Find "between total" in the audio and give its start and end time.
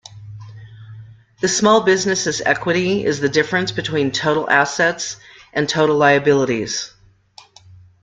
3.71-4.49